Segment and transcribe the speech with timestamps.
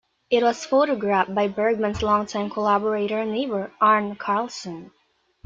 [0.31, 4.89] It was photographed by Bergman's longtime collaborator and neighbour, Arne Carlsson.